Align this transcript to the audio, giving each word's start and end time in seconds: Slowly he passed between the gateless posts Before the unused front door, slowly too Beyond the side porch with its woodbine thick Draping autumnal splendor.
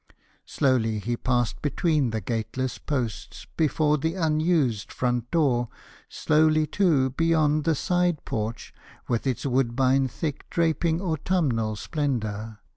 Slowly 0.47 0.97
he 0.97 1.15
passed 1.15 1.61
between 1.61 2.09
the 2.09 2.21
gateless 2.21 2.79
posts 2.79 3.45
Before 3.55 3.99
the 3.99 4.15
unused 4.15 4.91
front 4.91 5.29
door, 5.29 5.67
slowly 6.09 6.65
too 6.65 7.11
Beyond 7.11 7.65
the 7.65 7.75
side 7.75 8.25
porch 8.25 8.73
with 9.07 9.27
its 9.27 9.45
woodbine 9.45 10.07
thick 10.07 10.49
Draping 10.49 11.01
autumnal 11.01 11.75
splendor. 11.75 12.57